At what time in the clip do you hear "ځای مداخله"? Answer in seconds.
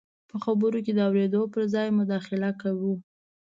1.73-2.49